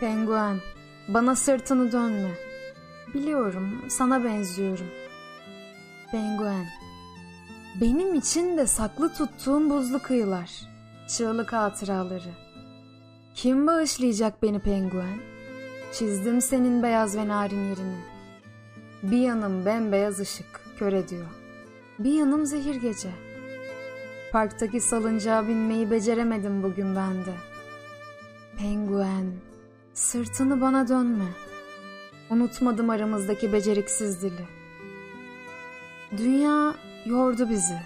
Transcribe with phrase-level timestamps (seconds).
[0.00, 0.56] Penguen,
[1.08, 2.30] bana sırtını dönme.
[3.14, 4.86] Biliyorum, sana benziyorum.
[6.10, 6.66] Penguen,
[7.80, 10.50] benim için de saklı tuttuğum buzlu kıyılar,
[11.08, 12.30] çığlık hatıraları.
[13.34, 15.18] Kim bağışlayacak beni penguen?
[15.92, 17.98] Çizdim senin beyaz ve narin yerini.
[19.02, 21.28] Bir yanım bembeyaz ışık, kör ediyor.
[21.98, 23.10] Bir yanım zehir gece.
[24.32, 27.34] Parktaki salıncağa binmeyi beceremedim bugün ben de.
[28.58, 29.32] Penguen,
[29.98, 31.28] sırtını bana dönme.
[32.30, 34.48] Unutmadım aramızdaki beceriksiz dili.
[36.16, 36.74] Dünya
[37.06, 37.78] yordu bizi.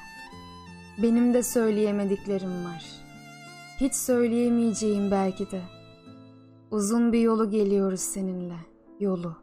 [1.03, 2.84] Benim de söyleyemediklerim var.
[3.80, 5.62] Hiç söyleyemeyeceğim belki de.
[6.70, 8.56] Uzun bir yolu geliyoruz seninle,
[9.01, 9.37] yolu.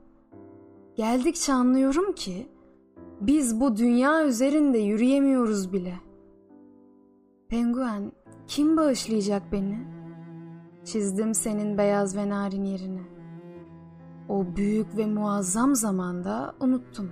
[0.96, 2.48] Geldikçe anlıyorum ki
[3.22, 5.94] biz bu dünya üzerinde yürüyemiyoruz bile.
[7.50, 8.12] Penguen,
[8.48, 9.99] kim bağışlayacak beni?
[10.86, 13.04] Çizdim senin beyaz ve narin yerini.
[14.30, 17.12] O büyük ve muazzam zamanda unuttum.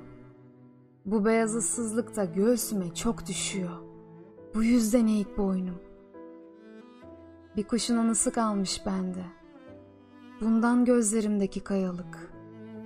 [1.06, 3.80] Bu beyaz ıssızlık da göğsüme çok düşüyor.
[4.56, 5.80] Bu yüzden eğik boynum.
[7.56, 9.26] Bir kuşun anısı kalmış bende.
[10.42, 12.34] Bundan gözlerimdeki kayalık,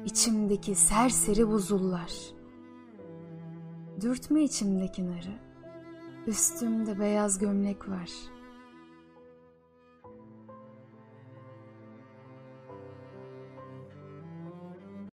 [0.06, 2.14] içimdeki serseri buzullar.
[4.02, 5.40] Dürtme içimdeki narı,
[6.28, 8.41] üstümde beyaz gömlek var.''